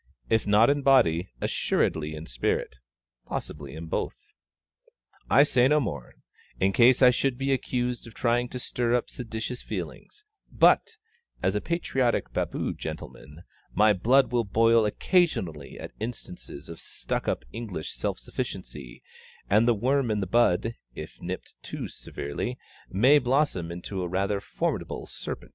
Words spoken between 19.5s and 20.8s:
and the worm in the bud,